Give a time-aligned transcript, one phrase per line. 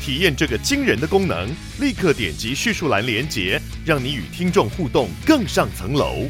[0.00, 1.48] 体验这个惊人的功能，
[1.80, 6.26] 立刻点击叙述栏连结，让你与听众互动更上层楼。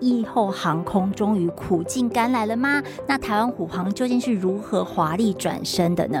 [0.00, 2.82] 疫后航空终于苦尽甘来了吗？
[3.08, 6.20] 那台湾虎航究竟是如何华丽转身的呢？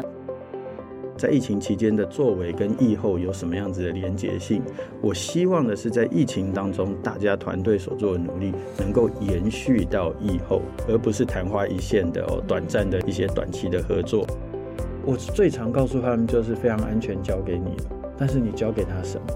[1.16, 4.62] 在疫情期间的作为跟疫后有什么样子的连结性？
[5.00, 14.26] 我希望的是在疫情当中，大家团队所做的努力能够延续到疫后，而不是昙花一现的哦，短暂的一些短期的合作。
[15.04, 19.26] 我最常告诉他们就是非常安全交给你了，但是你交给他什么？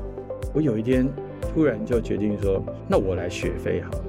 [0.55, 1.07] 我有一天
[1.41, 4.05] 突然就决定说，那我来学飞好了。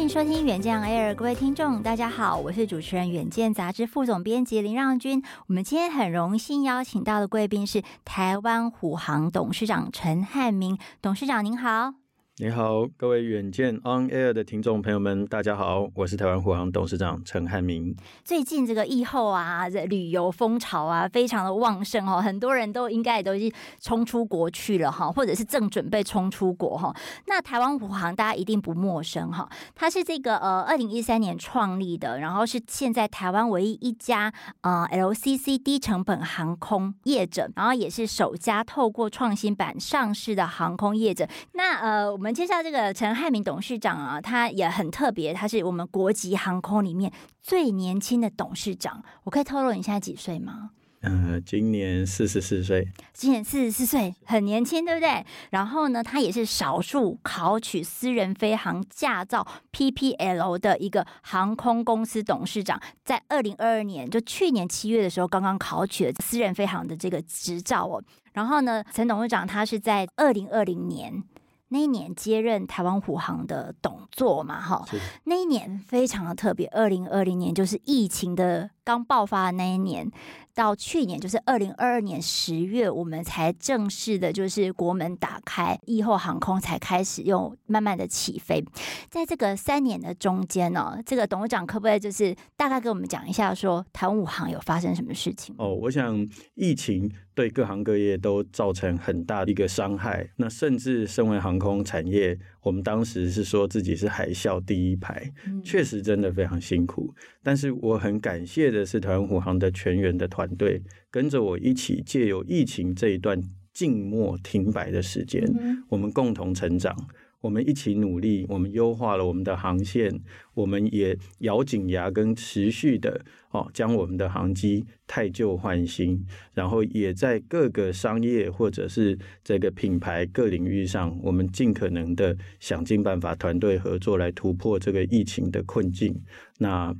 [0.00, 5.22] 欢迎收听远见 Air，各位听众，大家好，我是主持人远见杂志副总编辑林让君。
[5.46, 11.99] 我们今天很荣幸邀请到的贵宾是台湾虎航董事长陈汉明董事长，您好。
[12.42, 17.94] 你好，各位远见 On Air 的听众朋友们，大家好，我是台湾虎航董事长陈汉明。
[18.24, 23.52] 最近这个疫后啊，这旅游风潮啊，非常的旺盛哦，很多人都应该也都已经
[23.82, 26.96] 冲出国去了哈，或者是正准备冲出国哈。
[27.26, 41.28] 那台湾虎航大家一定不陌生哈，它是这个呃二零一三年创立的，然后是现在台湾唯一一家呃 LCC 低成本航空业者，然后也是首家透过创新板上市的航空业者。
[41.52, 42.29] 那呃我们。
[42.32, 49.02] 介绍这个陈汉明董事长啊，他也很特别，他是我们国籍航空里面最年轻的董事长。
[49.24, 50.70] 我可以透露你现在几岁吗？
[51.02, 52.86] 呃，今年四十四岁。
[53.14, 55.24] 今年四十四岁，很年轻，对不对？
[55.48, 68.02] 然后呢，他也是少数考取私人飞航驾照 PPL 的一个航空公司董事长，在二零二二年，就去年七月的时候，刚刚考取了私人飞航的这个执照哦。
[68.34, 71.24] 然后呢，陈董事长他是在二零二零年。
[71.70, 74.84] 那一年接任台湾虎航的董座嘛，哈，
[75.24, 76.66] 那一年非常的特别。
[76.68, 80.10] 二零二零年就是疫情的刚爆发的那一年。
[80.52, 88.62] 到去年就是二零二二年十月，我们才正式的，就是国门打开，疫后航空才开始又慢慢的起飞。
[89.08, 95.54] 在这个三年的中间呢、哦，这个董事长可不可以就是大概给我们讲一下说，说台湾虎航有发生什么事情？
[95.56, 96.14] 哦，我想
[96.56, 97.10] 疫情
[97.40, 100.28] 对各行各业都造成很大的一个伤害。
[100.36, 107.14] 那甚至身为航空产业，我们当时是说自己是海啸第一排，确实真的非常辛苦。
[107.42, 110.40] 但是我很感谢的是台湾虎航的全员的团。
[110.40, 113.38] 团队跟着我一起，借由疫情这一段
[113.74, 115.44] 静默停摆的时间，
[115.90, 116.96] 我们共同成长，
[117.40, 120.20] 我们一起努力，我们优化了我们的航线，
[120.54, 126.24] 我们也咬紧牙根持续的哦，将我们的航机汰旧换新，
[126.54, 136.22] 然后也在各个商业或者是这个品牌各领域上，我们尽可能的想尽办法团队合作来突破这个疫情的困境。
[136.58, 136.94] 那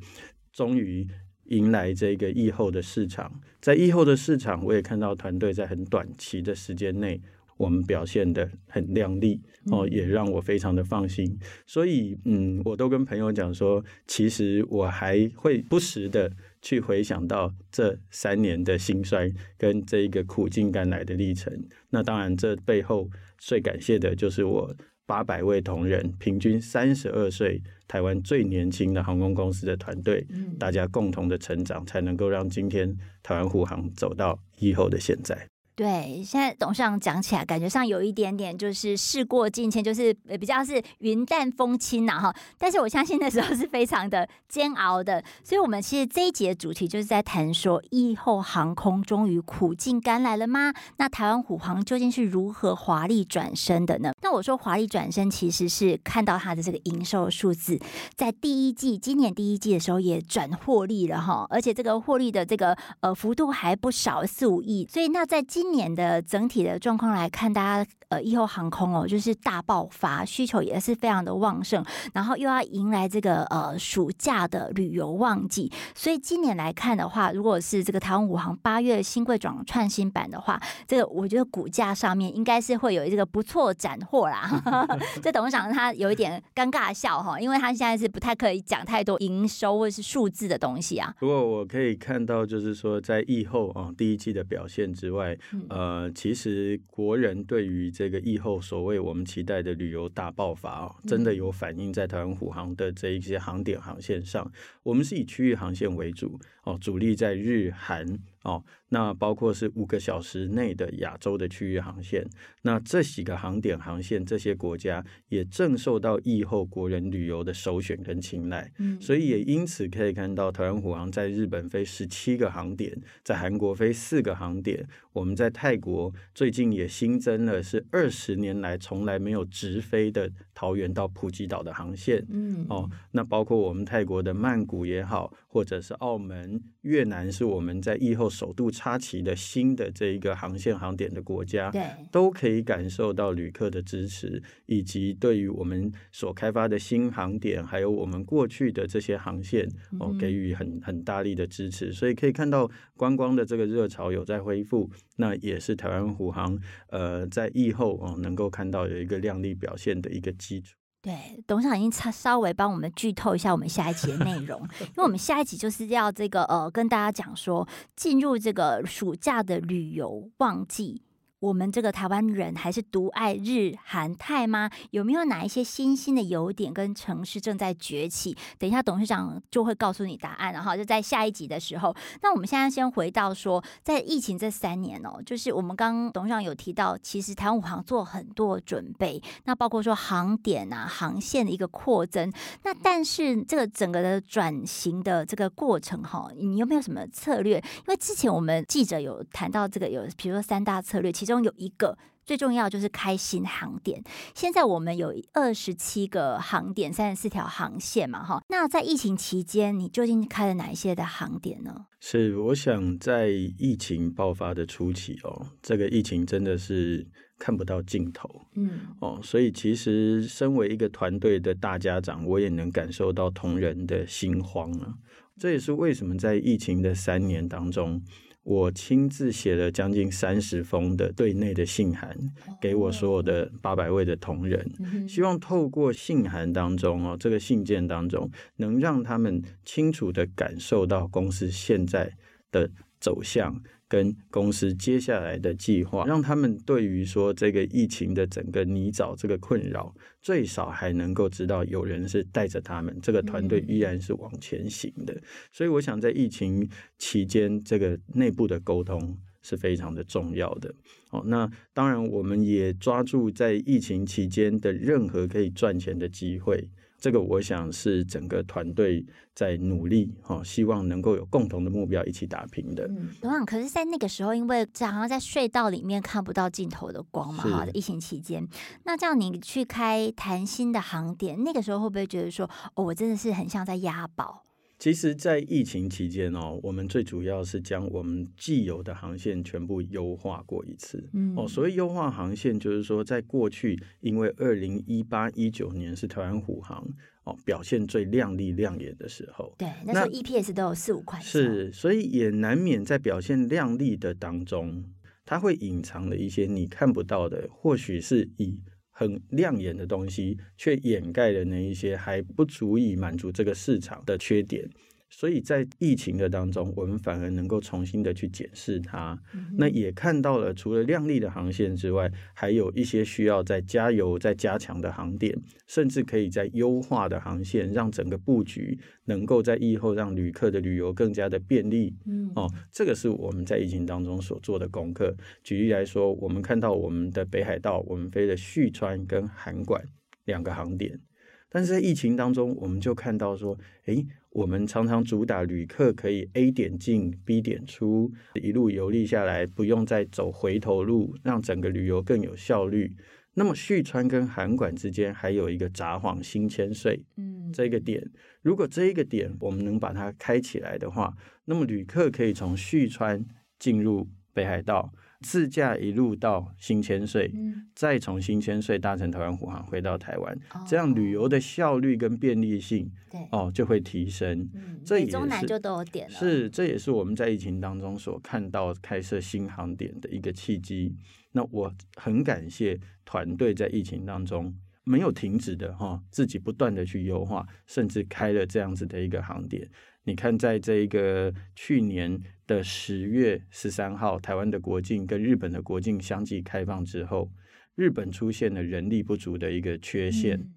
[0.53, 1.07] 终于。
[1.51, 7.21] 迎来这个疫后的市场，在疫后的市场，我也看到团队在很短期的时间内，
[7.61, 9.39] 我们表现的很亮丽
[9.71, 11.39] 哦，也让我非常的放心。
[11.67, 16.33] 所以，嗯，我都跟朋友讲说，其实我还会不时的
[16.63, 21.53] 去回想到这三年的辛酸跟这一个苦尽甘来的历程。
[21.91, 24.75] 那当然，这背后最感谢的就是我。
[25.07, 35.49] 八百位同仁，平均三十二岁，台湾最年轻的航空公司的团队，嗯，大家共同的成长，才能够让今天台湾护航走到以后的现在。
[35.81, 42.37] 对，现在董事长讲起来，感觉上有一点点就是事过境迁，就是比较是云淡风轻呐哈。
[42.59, 50.75] 但是我相信那时候是非常的煎熬的，所以我们其实这一集的主题就是在谈说，疫后航空终于苦尽甘来了吗？
[50.99, 54.13] 那台湾虎航究竟是如何华丽转身的呢？
[54.21, 57.81] 那我说华丽转身，其实是看到它的这个营收数字，
[58.15, 64.87] 在第一季今年第一季的时候也转获利了哈，而且这个获利的这个呃幅度还不少，四五亿。
[64.87, 84.61] 所以那在今今年的整体的状况来看，大家呃，疫后航空哦，就是大爆发，需求也是非常的旺盛，然后又要迎来这个呃暑假的旅游旺季，所以今年来看的话，如果是这个台湾五航八月新贵转创新版的话，这个我觉得股价上面应该是会有这个不错斩获啦。
[85.23, 91.15] 这董事长他有一点尴尬笑哈，因为他现在是不太可以讲太多营收或者是数字的东西啊。
[91.21, 95.39] 不过我可以看到，就是说在疫后啊第一季的表现之外，
[95.69, 104.51] 呃，其实国人对于这个疫后所谓我们期待的旅游大爆发哦，真的有反映在台湾虎航的这一些航点航线上。
[104.83, 108.07] 我们是以区域航线为主哦，主力在日韩
[108.43, 108.65] 哦。
[108.93, 112.29] 那包括是五个小时内的亚洲的区域航线，
[112.63, 138.71] 那这几个航点航线，这些国家也正受到疫后国人旅游的首选跟青睐，嗯，所以也因此可以看到台湾虎航在日本飞十七个航点，在韩国飞四个航点，我们在泰国最近也新增了是二十年来从来没有直飞的桃园到普吉岛的航线，嗯，哦，那包括我们泰国的曼谷也好，或者是澳门、越南，是我们在疫后首度。
[138.71, 141.83] 插旗的新的这一个航线航点的国家，对，
[142.13, 149.69] 都可以感受到旅客的支持，以及对于我们所开发的新航点，还有我们过去的这些航线
[149.99, 151.93] 哦，给予很很大力的支持。
[151.93, 156.57] 所以可以看到观光的这个热潮有在恢复，那也是台湾虎航
[156.91, 160.77] 呃在疫后哦能够看到有一个亮丽表现的一个基础。
[161.03, 167.67] 对，董事长已经稍稍微帮我们剧透一下我们下一集的内容，因为我们下一集就是要这个呃跟大家讲说
[167.97, 171.03] 进入这个暑假的旅游旺季。
[171.41, 174.71] 我们这个台湾人还是独爱日韩泰吗？
[174.91, 178.37] 有没有哪一些新兴的优点跟城市正在崛起？
[178.59, 181.97] 等一下董事长就会告诉你答案，然后就在下一集的时候。
[182.21, 192.31] 那我们现在先回到说，在疫情这三年哦，就是我们刚董事长有提到，其实台湾虎航做很多准备，那包括说航点啊、航线的一个扩增。
[192.65, 197.57] 那但是这个整个的转型的这个过程哈，你有没有什么策略？
[197.57, 201.30] 因为之前我们记者有谈到这个，有比如说三大策略，其实。
[201.31, 201.97] 中有一个
[202.27, 204.03] 最重要就是开新航点。
[204.35, 208.43] 现在我们有二十七个航点，三十四条航线嘛，哈。
[208.49, 211.87] 那在疫情期间，你究竟开了哪一些的航点呢？
[212.01, 217.07] 是，我想在疫情爆发的初期哦，这个疫情真的是
[217.39, 224.95] 看不到尽头，嗯，哦，所以其实身为一个团队的大家长，我也能感受到同仁的心慌啊。
[225.39, 228.03] 这也是为什么在疫情的三年当中。
[228.51, 232.17] 我亲自写了将近三十封的对内的信函，
[232.61, 234.69] 给我所有的八百位的同仁，
[235.09, 242.13] 希望透过信函当中哦，这个信件当中，能让他们清楚地感受到公司现在
[242.51, 242.69] 的
[243.01, 243.61] 走向。
[243.91, 249.93] 跟公司接下来的计划，让他们对于说这个疫情的整个泥沼这个困扰，
[250.23, 255.21] 最少还能够知道有人是带着他们，这个团队依然是往前行的。
[255.51, 260.73] 所以，我想在疫情期间，这个内部的沟通是非常的重要的。
[261.11, 266.71] 哦，那当然，我们也抓住在疫情期间的任何可以赚钱的机会。
[267.01, 269.05] 这个我想是整个团队
[269.35, 272.87] 在努力，哈，希望能够有共同的目标一起打拼的。
[272.89, 278.47] 嗯，董事长，可是，在那个时候，因为好像在隧道里面看不到尽头的光嘛，哈，疫情期间，
[278.85, 284.43] 那这样你去开谈心的航点，那个时候会不会觉得说，哦，我真的是很像在押宝？
[284.81, 291.07] 其实，在疫情期间哦，我们最主要是将我们既有的航线全部优化过一次。
[291.13, 296.83] 嗯，哦，所谓优化航线，就是说，在过去，因为二零一八一九年是台湾虎航
[297.25, 299.55] 哦表现最亮丽亮眼的时候。
[299.59, 301.21] 对，那时候 EPS 都有四五块。
[301.21, 304.83] 是，所以也难免在表现亮丽的当中，
[305.27, 308.59] 它会隐藏了一些你看不到的，或许是以。
[309.01, 314.69] 很亮眼的东西，却掩盖了那一些还不足以满足这个市场的缺点。
[315.13, 319.21] 所以在疫情的当中，我们反而能够重新的去检视它。
[319.35, 325.37] 嗯、那也看到了，除了亮丽的航线之外，还有一些需要再加油、再加强的航点，
[325.67, 331.93] 甚至可以在优化的航线，让整个布局能够在疫后让旅客的旅游更加的便利。
[332.07, 335.17] 嗯，哦，这个是我们在疫情当中所做的功课。
[335.43, 339.85] 举例来说，我们看到我们的北海道，我们飞的旭川跟函馆
[340.25, 341.01] 两个航点，
[341.49, 344.07] 但是在疫情当中，我们就看到说，诶。
[344.31, 352.95] 我们常常主打旅客可以 A 点进 B 点出，一路游历下来，不用再走回头路，让整个旅游更有效率。
[353.35, 358.09] 那么旭川跟函馆之间还有一个札幌新千岁，嗯，这个点，
[358.43, 363.25] 如果这一个点我们能把它开起来的话，那么旅客可以从旭川
[363.59, 364.93] 进入北海道。
[365.21, 374.49] 自驾一路到新千岁，嗯、再从新千岁搭乘台湾虎航回到台湾，哦、这样旅游的效率跟便利性，对哦就会提升。
[374.55, 380.97] 嗯、这也是中南就都有点了，是这也是我们在疫情当中所看到开设新航点的一个契机。
[381.33, 384.53] 那我很感谢团队在疫情当中
[384.85, 389.69] 没有停止的哈、哦，自己不断的去优化，甚至开了这样子的一个航点。
[390.05, 397.31] 你看，在这一个去年的十月十三号，台湾的国境跟日本的国境相继开放之后，
[397.75, 400.41] 日本出现了人力不足的一个缺陷。
[400.41, 400.55] 嗯、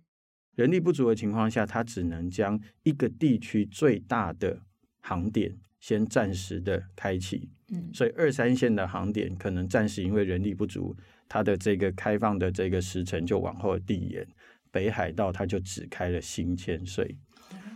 [0.56, 4.62] 人力不足的情况下，它只能将一个地区最大的
[5.02, 7.50] 航点先暂时的开启。
[7.70, 10.96] 嗯，所以二三线的航点可能暂时因为人力不足，
[11.34, 14.24] 它的这个开放的这个时程就往后递延。
[14.70, 17.18] 北海道它就只开了新千岁。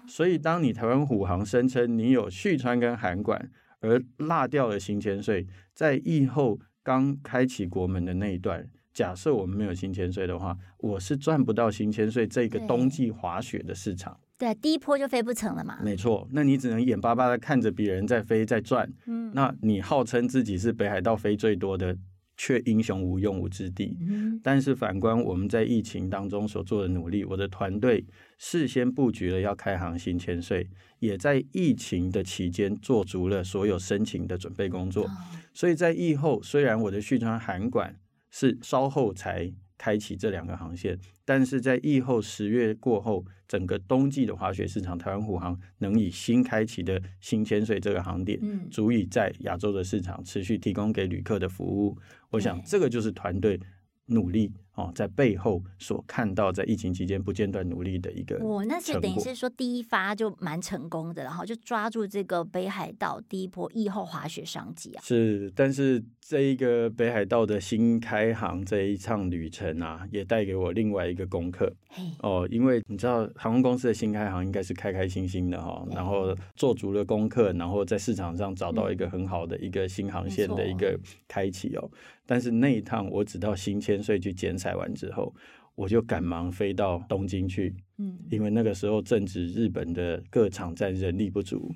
[0.08, 3.50] 所以，当你台湾虎航声称你有旭川跟函馆，
[3.80, 14.16] 而落掉了新千岁，在疫后刚开启国门的那一段，假设我们没有新千岁的话，我是赚不到新千岁这个冬季滑雪的市场。
[14.38, 15.80] 对，第一波就飞不成了嘛。
[15.84, 18.88] 没错，那你只能眼巴巴的看着别人在飞在赚。
[19.08, 21.98] 嗯，那你号称自己是北海道飞最多的。
[22.38, 23.98] 却英雄无用武之地。
[24.42, 28.06] 但是反观我们在疫情当中所做的努力，我的团队
[28.38, 35.10] 事先布局了要开航新千岁，也在疫情的期间做足了所有申请的准备工作。
[35.54, 51.98] 所以在疫后，虽然我的旭川函馆是稍后才开启这两个航线，但是在疫后十月过后，整个冬季的滑雪市场，台湾虎航能以新开启的新千岁这个航点，嗯，足以在亚洲的市场持续提供给旅客的服务。
[52.32, 53.60] 我想这个就是团队
[54.08, 65.02] 努力哦，在背后所看到在疫情期间不间断努力的一个，我那是等于是说第一发就蛮成功的，然后就抓住这个北海道第一波疫后滑雪商机啊。
[65.04, 71.74] 是，但是这一个北海道的新开航这一趟旅程啊，也带给我另外一个功课。
[71.90, 81.90] 嘿哦，因为你知道航空公司的新开航应该是开开心心的哈，然后做足了功课，然后在市场上找到一个很好的一个新航线的一个开启哦。
[82.30, 85.34] 但是那一趟我只到新千岁去剪彩完之后，
[85.76, 91.74] 我就赶忙飞到东京去，嗯，因为那个时候正值日本的各场站人力不足，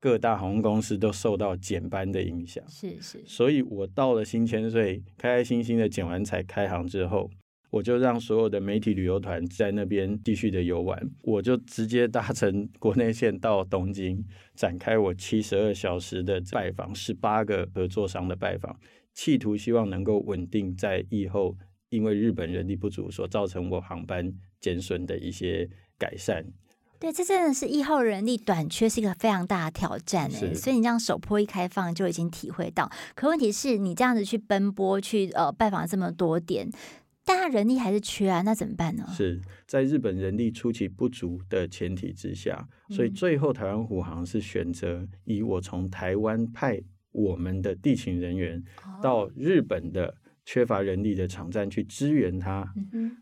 [0.00, 7.30] 各大航空公司都受到减班的影响，是是，所以我到了新千岁，开开心心的剪完彩开航之后，
[7.70, 14.24] 我就让所有的媒体旅游团在那边继续的游玩，我就直接搭乘国内线到东京，
[14.56, 18.76] 展开我七十二小时的拜访，十八个合作商的拜访。
[19.12, 21.56] 企图希望能够稳定在疫后，
[21.88, 26.44] 因为日本人力不足所造成我航班减损的一些改善。
[26.98, 32.90] 对，这真的是一号人力短缺是一个非常大的挑战哎，所以你这样首波一开放就已经体会到。
[33.14, 36.68] 可问题是你这样子去奔波去呃拜访这么多点，
[37.24, 39.04] 但他人力还是缺啊，那怎么办呢？
[39.12, 46.82] 是在日本人力出其不足的前提之下，所以最后台湾虎航是选择以我从台湾派。
[47.12, 48.62] 我们的地勤人员
[49.02, 50.14] 到日本的
[50.46, 52.72] 缺乏人力的场站去支援他，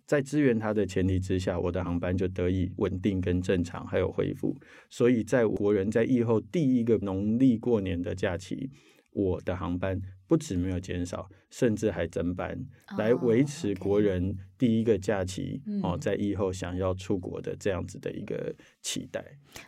[0.07, 4.55] 在支援他的前提之下，我的航班就得以稳定跟正常还有恢复。
[4.91, 8.71] 所以在国人在疫后第一个农历过年的假期，
[9.13, 12.67] 我的航班不止没有减少，甚至还增班，
[12.99, 19.25] 来维持国人第一个假期哦，在以后想要出国的这样子的一个期待。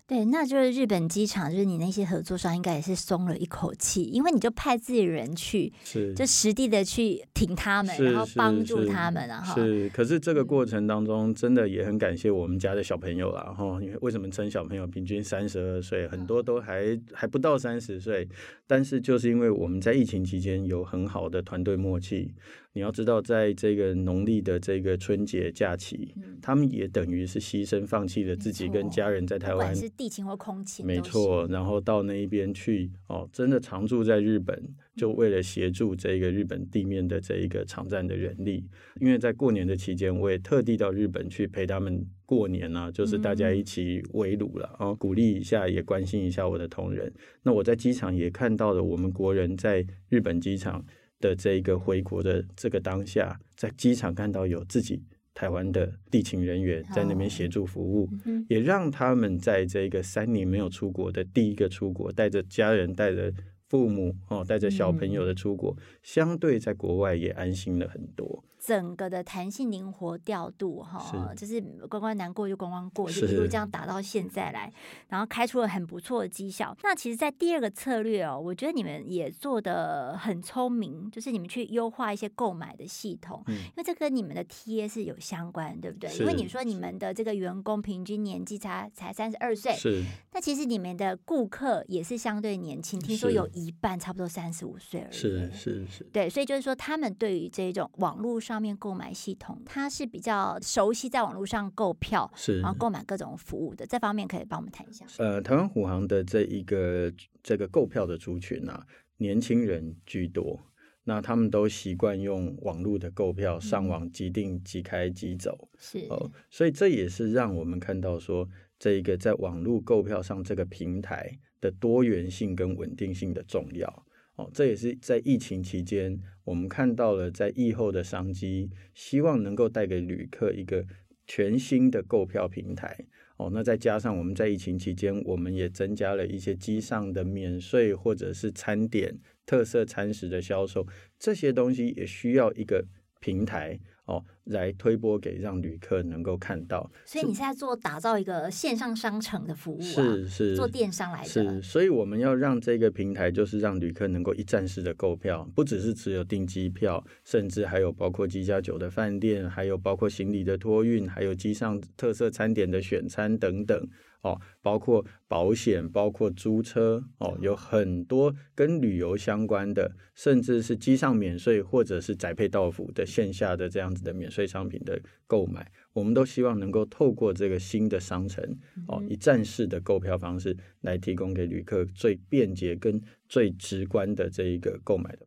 [0.06, 9.88] 对，那就是日本机场，就是你那些合作商应该也是松了一口气，因为你就派自己人去，是就实地的去挺他们，然后帮助他们，然后是。
[9.90, 14.86] 可是这个过程当中，真的也很感谢我们家的小朋友啦，哈，因为为什么称小朋友？
[14.86, 18.28] 平均三十二岁，很多都还还不到三十岁，
[18.66, 22.32] 但是就是因为我们在疫情期间有很好的团队默契。
[22.76, 31.46] 你要知道，在这个农历的这个春节假期，嗯、他们也等于是牺牲、放弃了自己跟家人在台湾，是地勤或空勤，没错。
[31.48, 34.62] 然后到那一边去，哦，真的常住在日本，
[34.94, 38.62] 就为了协助这个日本地面的这一个场站的人力。
[39.00, 47.10] 因为在过年的期间，我也特地到日本去陪他们过年啊，就是大家一起围炉了，然后鼓励一下，也关心一下我的同仁。
[47.42, 50.84] 那我在机场也看到了我们国人在日本机场。
[51.20, 55.02] 的这一个回国的这个当下，在机场看到有自己
[55.34, 58.08] 台湾的地勤人员在那边协助服务，
[58.48, 63.32] 也让他们在这个三年没有出国的第一个出国，带着家人带着
[63.68, 68.44] 父母哦，带着小朋友的出国，嗯、相对在国外也安心了很多。
[68.66, 74.72] 整个的弹性灵活调度，哈，就是关关难过就关关过，就一路这样打到现在来，
[75.06, 76.76] 然后开出了很不错的绩效。
[76.82, 86.12] 那其实，在第二个策略哦，我觉得你们也做的很聪明，就是你们去优化一些购买的系统，嗯、因为这跟你们的 TA 是有相关，对不对？
[86.18, 90.02] 因为你说你们的这个员工平均年纪才才三十二岁，是。
[90.32, 95.12] 那其实你们的顾客也是相对年轻，听说有一半差不多三十五岁而已。
[95.12, 96.02] 是是是。
[96.12, 98.55] 对，所以就是说，他们对于这种网络上。
[98.56, 103.86] 上面购买系统，他是比较熟悉在网络上购票，是然后购买各种服务的。
[103.86, 105.04] 这方面可以帮我们谈一下。
[105.18, 108.86] 呃，台湾虎航的这一个这个购票的族群啊，
[109.18, 110.58] 年轻人居多，
[111.04, 118.48] 那他们都习惯用网络的购票，上网即订即开即走，是哦，所以这也是让我们看到说，
[118.78, 124.06] 这一个在网络购票上这个平台的多元性跟稳定性的重要。
[124.36, 130.84] 哦，这也是在疫情期间，我们看到了在疫后的商机，希望能够带给旅客一个
[131.26, 133.06] 全新的购票平台。
[133.38, 140.86] 哦，那再加上我们在疫情期间，我们也增加了一些机上的免税或者是餐点特色餐食的销售，
[141.18, 142.86] 这些东西也需要一个
[143.20, 143.80] 平台。
[144.06, 163.88] 哦，来推播给让旅客能够看到，所以你现在做打造一个线上商城的服务，啊，是是做电商来的，是，所以我们要让这个平台就是让旅客能够一站式的购票，不只是只有订机票，甚至还有包括机加酒的饭店，还有包括行李的托运，还有机上特色餐点的选餐等等。
[164.26, 178.44] 哦，包括保险，包括租车，哦，有很多跟旅游相关的，甚至是机上免税或者是宅配到府的线下的这样子的免税商品的购买，我们都希望能够透过这个新的商城，
[178.88, 185.26] 哦，一站式的购票方式来提供给旅客最便捷跟最直观的这一个购买的。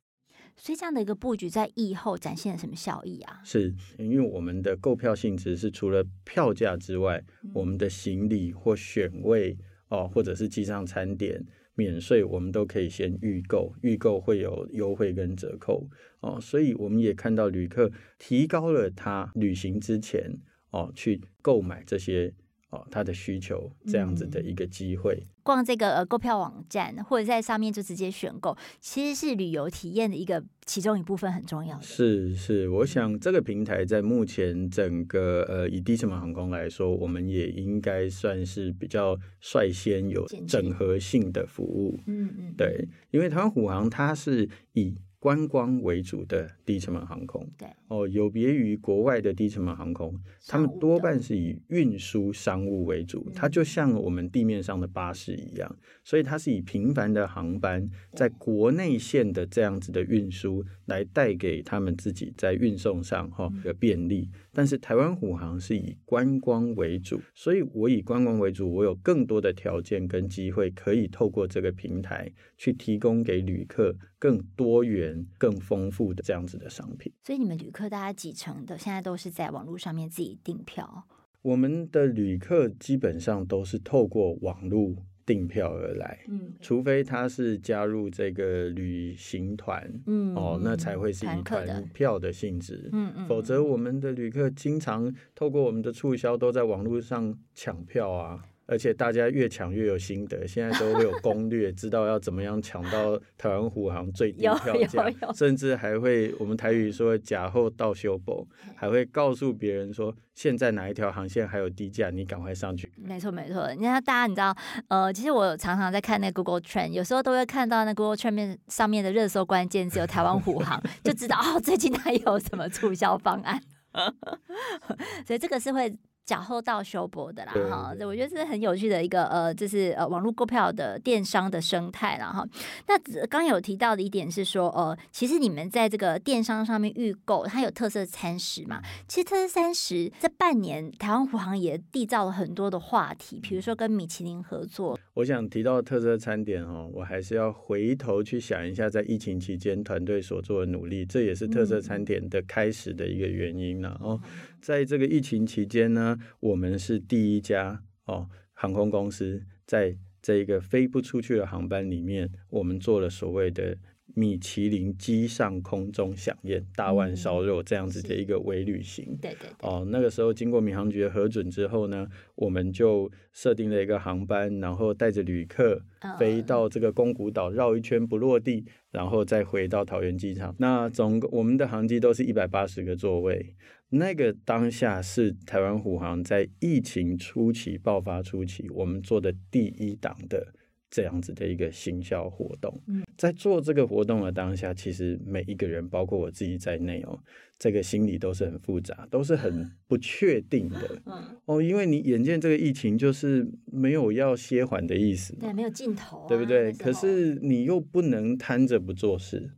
[0.60, 3.42] 所以这样的一个布局在疫后展现了什么效益啊？
[3.44, 11.42] 是因为我们的购票性质是除了票价之外，嗯、我们的行李或选位哦，或者是机上餐点
[11.76, 15.88] 免税，我们都可以先预购，预购会有优惠跟折扣
[16.20, 16.38] 哦。
[16.42, 20.38] 所以我们也看到旅客提高了他旅行之前
[20.72, 22.34] 哦去购买这些。
[22.70, 31.82] 哦，他的需求这样子的一个机会，嗯、逛这个呃购票网站，或者在上面就直接选购，其实是旅游体验的一个其中一部分，很重要的。
[31.82, 42.00] 是是，我想这个平台在目前整个呃以低成本航空来说，我们也应该算是比较率先有整合性的服务。
[42.06, 47.68] 嗯嗯，对，因为台湾虎航它是以观光为主的低成本航空，对。
[47.90, 64.30] 哦，有别于国外的低成本航空，他们多半是以运输商务为主，它就像我们地面上的巴士一样，所以它是以频繁的航班在国内线的这样子的运输来带给他们自己在运送上哈的便利。
[64.54, 75.26] 但是台湾虎航是以观光为主，所以我以观光为主，我有更多的条件跟机会可以透过这个平台去提供给旅客更多元。
[75.38, 81.06] 更丰富的这样子的商品，所以你们旅客大概几成的现在都是在网络上面自己订票？
[81.42, 84.94] 我们的旅客基本上都是透过网络
[85.26, 98.44] 订票而来，嗯，除非他是加入这个旅行团，嗯，哦，那才会是以团票的性质，嗯嗯，否则我们的旅客经常透过我们的促销都在网络上抢票啊。
[98.70, 112.92] 而且大家越抢越有心得，现在都会有攻略，知道要怎么样抢到台湾虎航最低票价，甚至还会我们台语说“假后到修补”，还会告诉别人说现在哪一条航线还有低价，你赶快上去。
[112.96, 114.56] 没错没错，你看大家你知道，
[114.88, 123.60] 呃，其实我常常在看那 Google Trend，有时候都会看到那 Google Trend 面上面的热搜关键词有台湾虎航，就知道哦最近它有什么促销方案，
[125.26, 125.92] 所以这个是会。
[126.30, 132.48] 假后到修博的啦哈，我觉得这是很有趣的一个呃，就是呃网络购票的电商的生态啦哈。
[132.88, 138.80] 那刚有提到的一点是说，呃，其实你们在这个电商上面预购，它有特色餐食嘛？
[139.08, 145.00] 其实特色餐食这半年台湾虎航也缔造了很多的话题，比如说跟米其林合作。
[145.16, 154.22] 我想提到特色餐点哦，我还是要回头去想一下，在疫情期间团队所做的努力，这也是特色餐点的开始的一个原因了哦。
[154.62, 163.78] 在这个疫情期间呢，我们是第一家哦航空公司，在这个飞不出去的航班里面，我们做了所谓的
[164.16, 169.18] 米其林机上空中飨宴，大碗烧肉这样子的一个微旅行。
[169.22, 175.82] 对对，对哦，那个时候经过民航局的核准之后呢，我们就设定了一个航班，然后带着旅客
[176.20, 180.54] 飞到这个宫古岛绕一圈不落地，然后再回到桃园机场。
[180.60, 183.56] 那总共我们的航机都是一百八十个座位。
[183.90, 190.54] 那个当下是台湾虎航在疫情初期爆发初期，我们做的第一档的。
[190.92, 192.82] 这样子的一个行销活动，
[193.16, 197.20] 在做这个活动的当下，其实每一个人，包括我自己在内哦，
[197.60, 201.00] 这个心理都是很复杂，都是很不确定的。
[201.46, 206.74] 哦，因为你眼见这个疫情就是没有要歇缓的意思，对，没有尽头啊，对不对？
[206.74, 209.52] 可是你又不能瘫着不做事。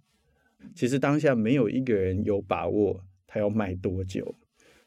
[0.76, 4.36] 其实当下没有一个人有把握他要卖多久，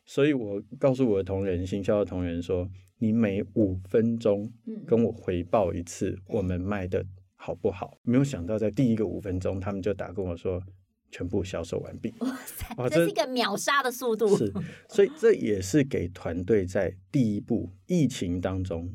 [0.05, 2.69] 所以我告诉我的同仁，行销的同仁说。
[2.99, 4.51] 你每五分钟
[4.87, 7.05] 跟我回报一次，我们卖的
[7.35, 7.99] 好不好？
[8.03, 10.63] 没有想到，在第一个五分钟，他们就打跟我说，
[11.11, 12.15] 全部销售完毕。
[12.21, 14.35] 哇塞，这是一个秒杀的速度。
[14.39, 14.51] 是，
[14.89, 18.89] 所以这也是给团队在第一步疫情当中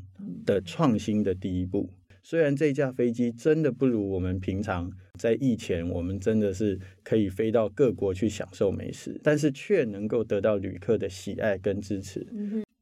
[0.46, 1.92] 的创新的第一步。
[2.30, 12.28] 虽然这架飞机真的不如我们平常在疫前，我们真的是可以飞到各国去享受美食，但是却能够得到旅客的喜爱跟支持。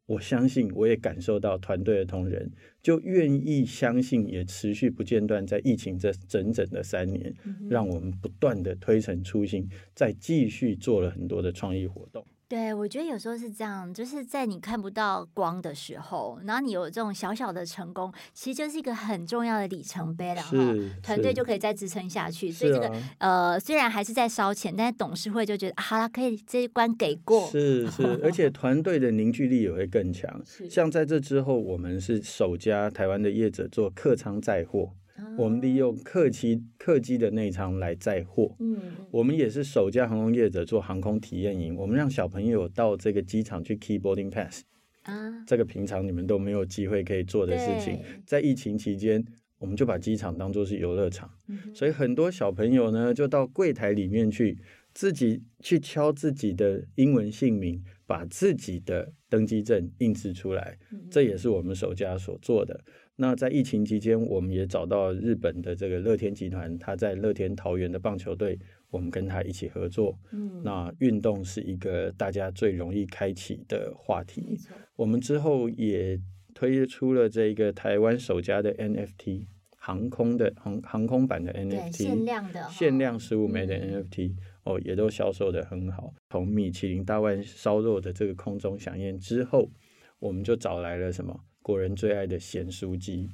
[0.05, 2.51] 我相信，我也感受到团队的同仁
[2.83, 7.33] 就愿意相信，也持续不间断，在疫情这整整的三年，
[7.69, 12.25] 让我们不断的推陈出新，再继续做了很多的创意活动。
[12.49, 20.57] 对，我觉得有时候是这样，就是在你看不到光的时候，然后你有这种小小的成功，其实就是一个很重要的里程碑，然后
[21.03, 22.49] 团队就可以再支撑下去。
[22.49, 27.49] 所以这个、啊、呃，虽然还是在烧钱，但是董事会就觉得好了，可以这一关给过。
[27.49, 30.41] 是是，而且团队的凝聚力也会更强。
[30.71, 34.93] 像在这之后，我们是首家台湾的业者做客舱载货。
[35.37, 38.77] 我们利用客机客机的内舱来载货，嗯，
[39.11, 44.63] 我们也是首家航空业者做航空体验营，我们让小朋友到这个机场去 key boarding pass，
[45.03, 49.23] 啊，这个平常你们都没有机会可以做的事情，在疫情期间，
[49.59, 51.29] 我们就把机场当做是游乐场，
[51.73, 54.57] 所以很多小朋友呢就到柜台里面去，
[54.93, 60.77] 自己去敲自己的英文姓名，把自己的登机证印制出来，
[61.09, 62.79] 这也是我们首家所做的。
[63.19, 68.59] 那在疫情期间，我们也找到日本的这个乐天集团，他在乐天桃园的棒球队，
[68.91, 70.17] 我们跟他一起合作。
[70.31, 74.55] 嗯，那运动是一个大家最容易开启的话题。
[74.95, 76.19] 我们之后也
[76.53, 86.13] 推出了这个台湾首家的 NFT 航空的航航空版的 NFT，限量的限量十五枚的 NFT，嗯，哦，也都销售的很好。
[86.29, 89.71] 从米其林大碗烧肉的这个空中响宴之后，
[90.19, 91.39] 我们就找来了什么？
[91.67, 93.29] 国人最爱的咸酥鸡，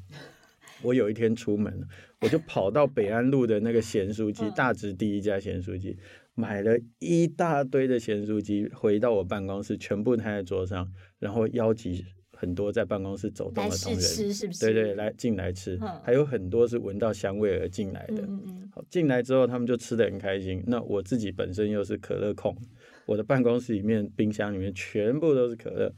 [0.81, 1.87] 我有一天出门，
[2.19, 5.95] 我就跑到北安路的那个咸酥鸡，大直第一家咸酥鸡，
[6.33, 14.59] 买了一大堆的咸酥鸡，回到我办公室，全部摊在桌上，然后邀集很多在办公室走动的同仁，是不是？
[14.59, 18.27] 对对，来进来吃，还有很多是闻到香味而进来的。
[18.71, 20.63] 好，进来之后他们就吃的很开心。
[20.65, 22.57] 那我自己本身又是可乐控，
[23.05, 25.93] 我的办公室里面冰箱里面全部都是可乐。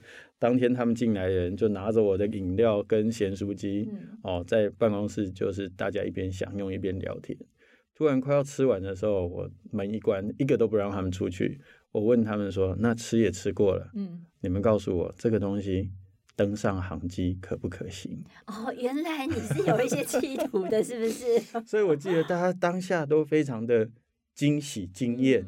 [0.45, 3.89] 当天他们进来的人就拿着我的饮料跟咸酥鸡，
[4.21, 7.35] 哦，在办公室就是大家一边享用一边聊天。
[7.95, 11.59] 突然快要吃完的时候，我门一关，一个都不让他们出去。
[11.91, 15.89] 我问他们说：“那吃也吃过了，嗯，你们告诉我这个东西
[16.35, 21.39] 登上航机可不可行？”哦，原来你是有一些企图的，是不是？
[21.65, 23.89] 所以我记得大家当下都非常的
[24.35, 25.43] 惊喜惊艳，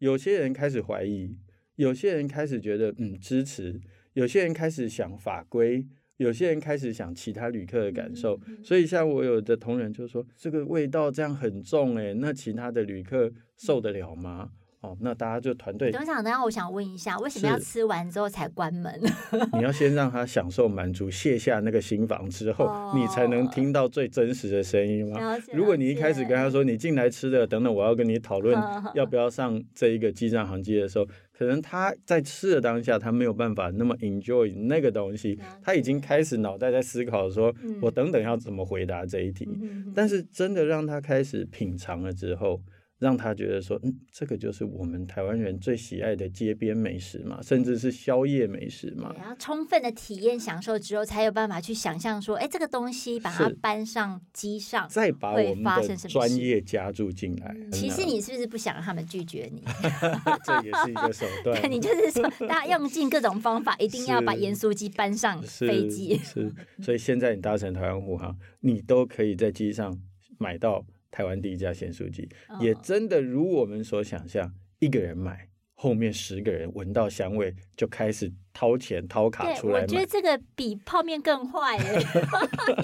[0.00, 1.36] 有些人开始怀疑，
[1.76, 3.80] 有些人开始觉得嗯支持。
[4.14, 5.86] 有些人开始想法规，
[6.18, 14.50] 有些人开始想其他旅客的感受，所以像我有的同仁就说，这个味道这样很重诶，那其他的旅客受得了吗？
[14.82, 15.92] 哦，那大家就团队。
[15.92, 19.00] 董事长，等下我想问一下，为什么要吃完之后才关门？
[19.56, 25.38] 你要先让他享受满足，卸下那个心房之后，哦，你才能听到最真实的声音吗？
[25.54, 28.60] 如果你一开始跟他说，你进来吃的，等等我要跟你讨论
[28.94, 39.48] 要不要上这一个机站航机的时候，可能他在吃的当下，他没有办法那么 enjoy 那个东西，他已经开始脑袋在思考说，我等等要怎么回答这一题。
[39.94, 42.60] 但是真的让他开始品尝了之后。
[43.02, 49.12] 让他觉得说，嗯，这个就是我们台湾人最喜爱的街边美食嘛，甚至是宵夜美食嘛。
[49.18, 57.52] 然后充分的体验享受之后，才有办法去想象说，哎，这个东西把它搬上机上，再把我们的专业加注进来。
[57.72, 59.64] 其实你是不是不想让他们拒绝你？
[60.46, 61.60] 这也是一个手段。
[61.60, 66.16] 对，你就是说， 大家用尽各种方法，一定要把盐酥鸡搬上飞机。
[66.18, 66.42] 是，
[66.78, 69.98] 是，所以现在你搭乘台湾虎航，你都可以在机上
[70.38, 70.86] 买到。
[71.12, 75.46] 台湾第一家咸酥鸡，哦、也真的如我们所想象，一个人买。
[75.74, 79.80] 后面十个人闻到香味就开始掏钱掏卡出来。
[79.80, 81.84] 我觉得这个比泡面更坏耶，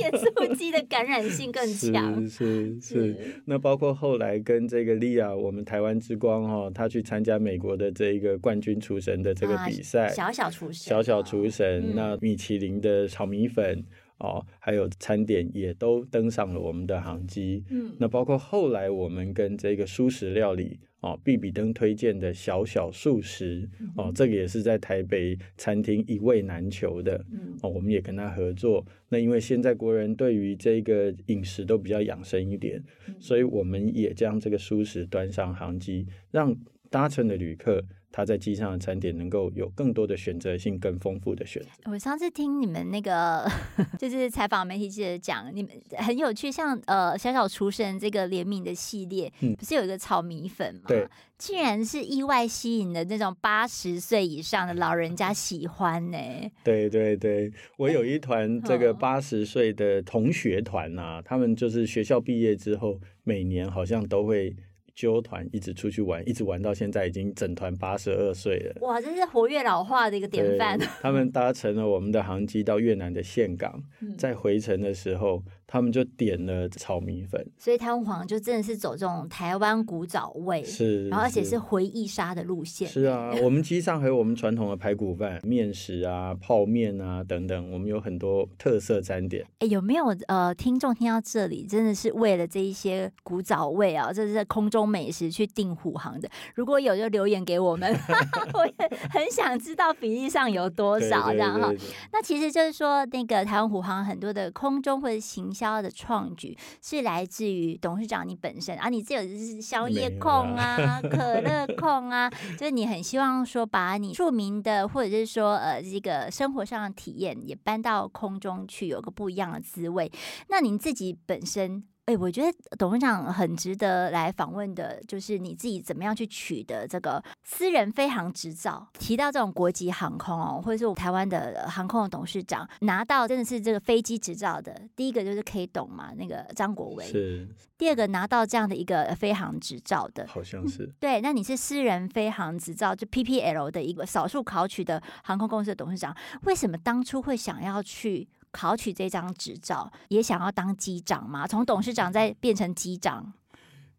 [0.00, 2.20] 盐酥鸡的感染性更强。
[2.28, 3.14] 是是。
[3.44, 11.90] 那包括后来跟这个利亚，我们台湾之光哈，他去参加美国的这一个冠军厨神的这个比赛，啊、小小厨神，小小厨神。
[11.90, 13.80] 嗯、那米其林的炒米粉
[14.18, 17.64] 哦，还有餐点也都登上了我们的航机。
[17.70, 20.78] 嗯，那包括后来我们跟这个蔬食料理。
[21.00, 27.24] 哦，必比登推荐的小小素食哦，这个也是在台北餐厅一味难求的。
[27.62, 28.84] 哦，我们也跟他合作。
[29.08, 32.82] 那因为现在国人对于这个饮食都比较养生一点，
[33.20, 36.52] 所以我们也将这个素食端上航机，让
[36.90, 37.84] 搭乘的旅客。
[38.18, 41.68] 他在机上的餐点能够有更多的选择性、更丰富的选择。
[41.84, 43.48] 我上次听你们那个
[43.96, 50.80] 就是采访媒体记者讲，你们很有趣，像呃小小厨神这个联名的系列，嗯，不是有一个炒米粉吗？
[50.88, 51.06] 对，
[51.38, 56.18] 竟然是意外吸引了那种八十岁以上的老人家喜欢呢。
[56.64, 64.56] 对对对，我有一团这个八十岁的同学团呐、啊，他们就是学校毕业之后，每年好像都会。
[64.98, 68.74] 揪团一直出去玩，一直玩到现在已经整团八十二岁了。
[68.80, 70.76] 哇，这是活跃老化的一个典范。
[71.00, 77.46] 他们搭乘了我们的航机到越南的岘港， 嗯，在回程的时候，他们就点了炒米粉。
[77.56, 82.88] 所以台湾皇就真的是走这种台湾古早味，是，然后而且是回忆杀的路线。
[82.88, 89.46] 是啊，我们机上还有我们传统的排骨饭、面食啊、泡面啊等等，我们有很多特色餐点。
[89.60, 94.12] 哎，有没有呃听众听到这里，真的是为了这一些古早味啊？
[94.12, 94.88] 这是在空中。
[94.88, 97.94] 美食去订虎航的，如果有就留言给我们，
[98.54, 98.72] 我也
[99.10, 101.70] 很想知道比例上有多少这样哈。
[102.10, 120.10] 那其实就是说，那个台湾虎航很多的空中或者行销的创举，是来自于董事长你本身啊，你自己是宵夜控啊、可 乐控啊，就是你很希望说把你著名的或者是说呃这个生活上的体验也搬到空中去，有个不一样的滋味。
[120.48, 121.82] 那您自己本身。
[122.08, 128.88] 哎，我觉得董事长很值得来访问的，就是你自己怎么样去取得这个私人飞航执照？
[128.98, 137.46] 提到这种国际航空哦，或者是我台湾的航空的董事长拿到真的是这个飞机执照的，第一个就是 K 董嘛，那个张国维是。
[137.76, 140.90] 第二个拿到这样的一个飞航执照的，好像是。
[140.98, 148.26] 对，那你是私人飞航执照，就 PPL 的一个少数考取的航空公司的董事长，为什么当初会想要去？
[148.52, 151.46] 考取这张执照，也想要当机长吗？
[151.46, 153.32] 从董事长再变成机长，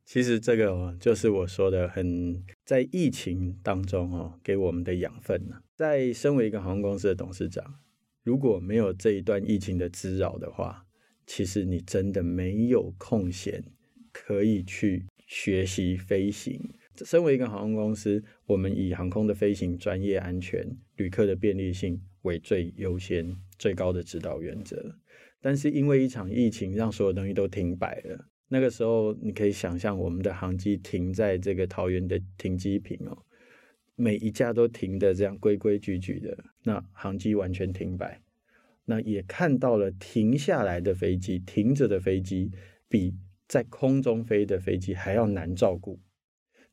[0.06, 5.58] 其实这个就是我说的，很在疫情当中哦，给我们的养分呢。
[5.76, 7.76] 在身为一个航空公司的董事长，
[8.24, 10.86] 如果没有这一段疫情的滋扰的话，
[11.26, 13.64] 其实你真的没有空闲
[14.12, 16.74] 可以去学习飞行。
[17.06, 24.96] 身为一个航空公司，我们以航空的飞行专业、安全、旅客的便利性为最优先、最高的指导原则。
[25.42, 28.28] 但是因为一场疫情，让所有东西都停摆了。
[28.50, 33.18] 那个时候，你可以想象我们的航机停在这个桃园的停机坪哦，
[33.96, 38.22] 每一架都停得这样规规矩矩的，那航机完全停摆。
[38.86, 42.52] 那也看到了停下来的飞机、停着的飞机，
[42.88, 43.14] 比
[43.48, 46.00] 在空中飞的飞机还要难照顾。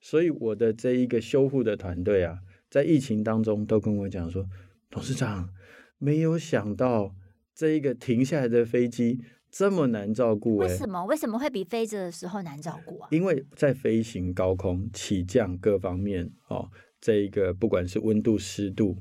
[0.00, 2.38] 所以我的这一个修护的团队啊，
[2.70, 4.48] 在疫情当中都跟我讲说，
[4.90, 5.48] 董事长
[5.98, 7.14] 没有想到
[7.54, 9.20] 这一个停下来的飞机
[9.50, 10.56] 这么难照顾。
[10.56, 11.04] 为什么？
[11.06, 13.08] 为什么会比飞着的时候难照顾啊？
[13.10, 16.70] 因为在飞行高空起降各方面哦，
[17.00, 18.96] 这一个不管是温度湿度，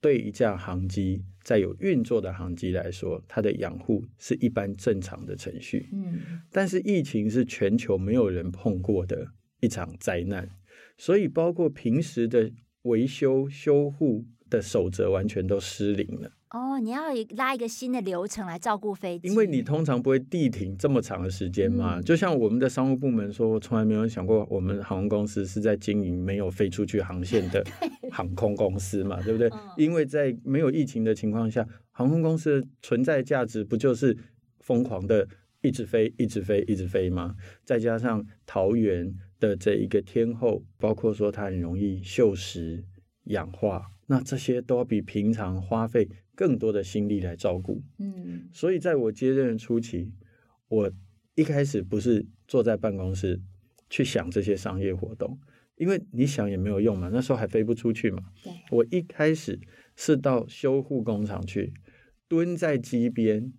[0.00, 5.88] 对一架航机在有运作的航机来说，它的养护是一般正常的程序。
[5.92, 9.32] 嗯，但是疫情是全球没有人碰过的。
[9.62, 10.48] 一场灾难，
[10.96, 12.50] 所以包括平时的
[12.84, 16.30] 维修修护的守则完全都失灵了。
[16.50, 17.02] 哦，你要
[17.36, 21.98] 拉一个新的流程来照顾飞机，因为你通常不会地停这么长的时间嘛。
[21.98, 27.64] 嗯、就像我们的商务部门说，我从来没有想过我们航空公司是在经营没有飞出去航线的
[28.10, 29.48] 航空公司嘛，对不对？
[29.50, 34.16] 嗯、 因为在没有疫情的情况下，航空公司的存在价值不就是
[34.58, 35.28] 疯狂的
[35.62, 37.36] 一直飞、一直飞、一直飞吗？
[37.64, 39.14] 再加上桃园。
[39.40, 42.84] 的这一个天后，包括说它很容易锈蚀、
[43.24, 47.80] 氧化，那这些都要比平常花费更多的心力来照顾。
[48.00, 50.12] 嗯，所以在我接任初期，
[50.66, 50.90] 我
[51.36, 53.40] 一开始不是坐在办公室
[53.88, 55.38] 去想这些商业活动，
[55.76, 58.20] 因为你想也没有用嘛，那时候还飞不出去嘛。
[58.42, 59.60] 对，我一开始
[59.94, 61.72] 是到修护工厂去，
[62.26, 63.52] 蹲在机边，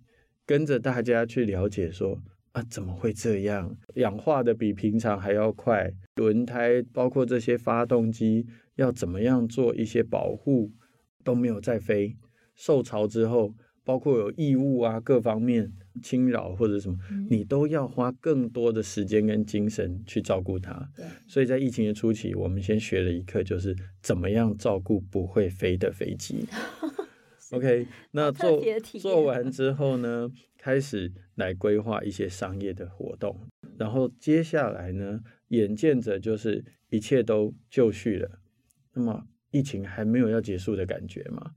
[0.44, 2.22] 跟着大家去了解说。
[2.52, 3.74] 啊，怎么会这样？
[3.94, 10.70] 氧化的比平常还要快，轮胎包括这些发动机要怎么样做一些保护
[11.24, 12.16] 都没有再飞，
[12.54, 13.54] 受潮之后，
[13.84, 16.96] 包括有异物啊各方面侵扰或者什么，
[17.28, 20.88] 你都要花更多的时间跟精神去照顾它。
[21.26, 26.46] 所以在疫情的初期，我们先学了一课，就是怎么样照顾不会飞的飞机。
[27.52, 28.62] OK，那做
[28.98, 33.38] 做完之后呢，开始来规划一些商业的活动，
[33.76, 38.38] 然后接下来呢，眼见着就是一切都就绪了，
[38.94, 41.52] 那么疫情还没有要结束的感觉嘛？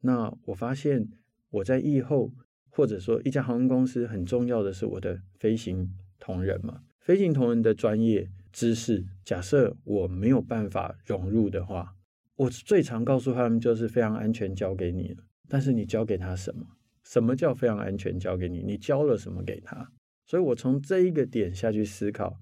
[0.00, 1.08] 那我发现
[1.50, 2.32] 我在疫后，
[2.68, 11.94] 或者说一家航空公司很重要的是我的飞行同仁嘛，飞行同仁的专业知识，假设我没有办法融入的话，
[12.36, 15.24] 我最常告诉他们就是非常安全交给你了。
[15.48, 16.66] 但是你交给他什么？
[17.04, 18.18] 什么叫非常安全？
[18.18, 19.92] 交给你，你交了什么给他？
[20.24, 22.40] 所以我从这一个点下去思考，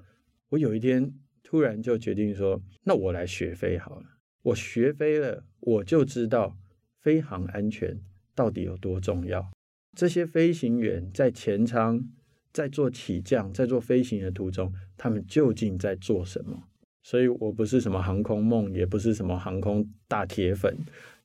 [0.49, 4.07] 我有一天突然就决定说，那我来学飞好了。
[4.45, 6.57] 我学飞了，我就知道
[7.01, 7.99] 飞航安全
[8.35, 9.51] 到底有多重要。
[9.97, 12.05] 这些飞行员在前舱，
[12.53, 16.65] 在做起降，在做飞行的途中，他们究竟在做什么？
[17.03, 20.77] 所以我不是什么航空梦，也不是什么航空大铁粉。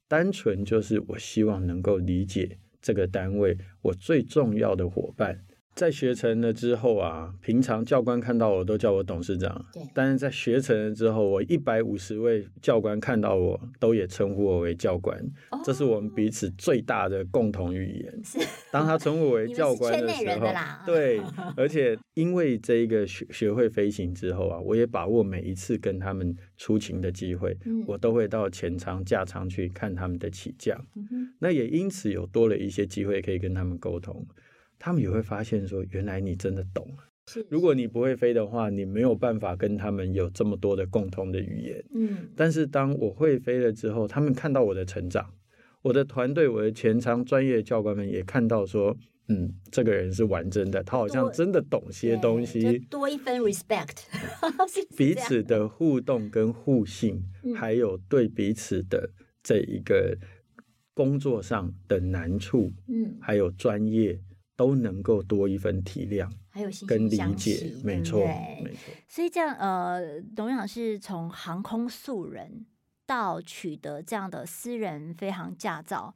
[0.08, 5.46] 单纯就是我希望能够理解这个单位，我最重要的伙伴。
[5.80, 9.66] 在学成了之后啊，平常教官看到我都叫我董事长。
[9.74, 9.82] 对。
[9.94, 15.18] 但是在学成了之后，我一百五十位教官看到我都也称呼我为教官。
[15.52, 15.62] 哦。
[15.64, 18.22] 这是我们彼此最大的共同语言。
[18.26, 18.40] 是。
[18.74, 20.48] 当他称呼我为 教官的时候，
[20.86, 21.22] 对。
[21.56, 30.78] 而且因为这一个学学会飞行之后啊，我也把握每一次跟他们出勤的机会，嗯，我都会到前舱、驾舱去看他们的起降。
[30.98, 31.34] 嗯。
[31.40, 34.28] 那也因此有多了一些机会可以跟他们沟通。
[34.80, 36.88] 他们也会发现说，原来你真的懂。
[37.48, 41.86] 如果你不会飞的话，你没有办法跟他们有这么多的共通的语言。
[41.94, 42.30] 嗯。
[42.36, 45.32] 但是当我会飞了之后，他们看到我的成长，
[45.84, 52.80] 我的团队、我的前舱专业教官们也看到说，嗯，这个人是完整的，他好像真的懂些东西。
[52.90, 54.06] 多一分 respect，
[54.98, 57.22] 彼此的互动跟互信，
[57.56, 59.12] 还有对彼此的
[59.44, 60.18] 这一个
[60.96, 64.20] 工作上的难处，嗯，还有专业。
[64.60, 68.20] 都能够多一份体谅，还有跟理解，没错，
[68.62, 68.94] 没错。
[69.08, 72.66] 所以这样，呃，董事长是从航空素人
[73.06, 76.14] 到取得这样的私人飞航驾照，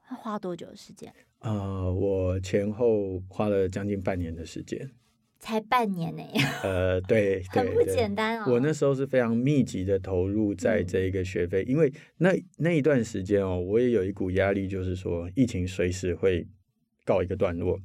[0.00, 1.10] 花多久的时间？
[1.38, 4.90] 呃，我前后花了将近半年的时间，
[5.40, 6.22] 才半年呢。
[6.62, 8.52] 呃， 对，很不简单哦。
[8.52, 16.46] 我那时候是非常密集的投入在这一个学费，嗯，因为那那一段时间哦，我也有一股压力，就是说疫情随时会。
[17.08, 17.80] 告一个段落，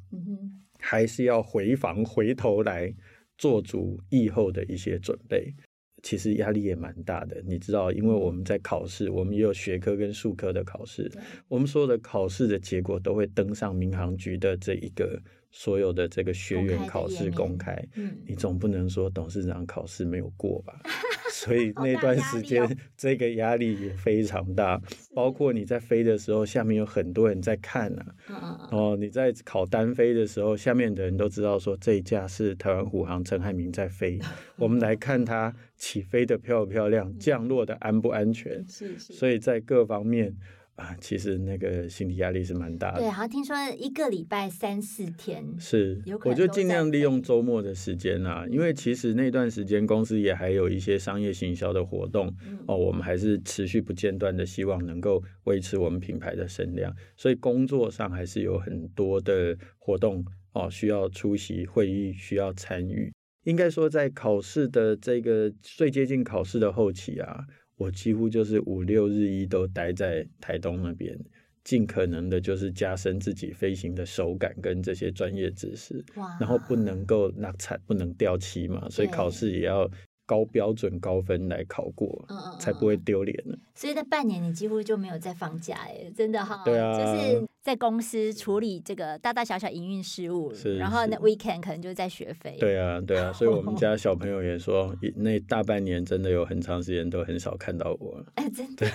[0.80, 2.94] 还是要回防，回头来
[3.38, 5.54] 做足疫后的一些准备。
[6.02, 11.10] 其实压力也蛮大的，你知道，因为我们在考试，我们也有学科跟术科的考试，
[11.48, 15.22] 我们所有的考试的结果都会登上民航局的这一个。
[15.56, 20.74] 所有的这个学员考试公开，嗯，你总不能说董事长考试没有过吧？
[21.32, 24.82] 所以那段时间，这个压力也非常大。
[25.14, 28.68] 包括你在飞的时候，下面有很多人在看呢，啊。
[28.72, 34.20] 哦，你在考单飞的时候，下面的人都知道说，这一架是台湾虎航陈汉明在飞，
[34.58, 38.66] 我们来看他起飞的漂不漂亮，降落的安不安全。
[38.68, 39.14] 是是。
[39.14, 40.36] 所以在各方面。
[40.76, 43.00] 啊，其实那个心理压力是蛮大的。
[43.00, 45.46] 对，好像听说一个礼拜三四天。
[45.60, 63.14] 是，我就尽量利用周末的时间啊，因为其实那段时间公司也还有一些商业行销的活动、嗯、哦，我们还是持续不间断的希望能够维持我们品牌的声量，所以工作上还是有很多的活动哦，需要出席会议，需要参与。
[63.44, 67.46] 应该说，在考试的这个最接近考试的后期啊。
[67.78, 71.18] 我几乎就是五六日一都待在台东那边，
[71.64, 76.04] 尽可能的就是加深自己飞行的手感跟这些专业知识，
[76.40, 79.90] 然后不能够那惨，不能掉漆嘛，所以考试也要。
[80.34, 83.56] 高标准高分来考过，嗯嗯，才不会丢脸呢。
[83.76, 86.64] 所以，在半年你几乎就没有再放假，哎，真的哈。
[86.66, 92.58] 对啊，就是在公司处理这个大大小小营运事务，是，然后那 weekend 可能就在学飞。
[92.60, 98.26] 对啊，对啊，所以我们家 小朋友也说，那大半年真的有很长时间都很少看到我。
[98.34, 98.88] 哎，真的。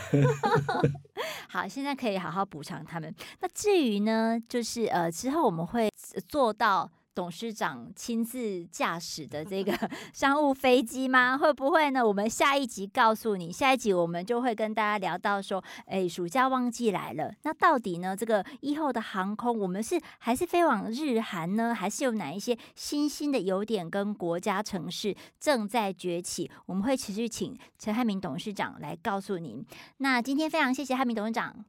[1.48, 3.14] 好，现在可以好好补偿他们。
[3.40, 5.88] 那至于呢，就是呃，之后我们会
[6.27, 6.90] 做到。
[7.18, 9.76] 董事长亲自驾驶的 这个
[10.14, 11.37] 商务飞机吗？
[11.37, 12.07] 会不会呢？
[12.07, 18.14] 我们下一集告诉你，下一集我们就会跟大家聊到说，哎，暑假旺季来了，那到底呢？
[18.14, 21.74] 这个以后的航空，我们是还是飞往日韩呢？
[21.74, 26.48] 还是有哪一些新兴的优点跟国家城市正在崛起？
[26.66, 29.66] 我们会持续请陈汉明董事长来告诉您。
[29.96, 31.64] 那今天非常谢谢汉明董事长。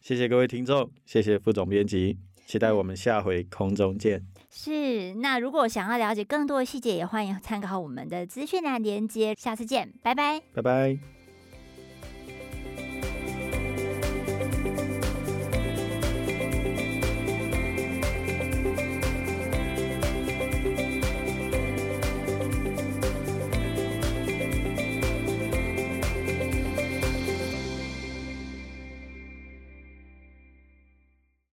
[0.00, 4.31] 谢谢各位听众，谢谢副总编辑，期待我们下回空中见。
[4.54, 9.34] 是，那如果想要了解更多的细节，也欢迎参考我们的资讯栏连接。
[9.36, 11.21] 下次见，拜拜，拜拜。